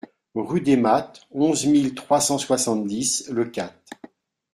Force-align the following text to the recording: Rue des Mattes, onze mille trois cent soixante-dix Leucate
Rue 0.33 0.61
des 0.61 0.77
Mattes, 0.77 1.27
onze 1.29 1.67
mille 1.67 1.93
trois 1.93 2.19
cent 2.19 2.39
soixante-dix 2.39 3.29
Leucate 3.29 3.83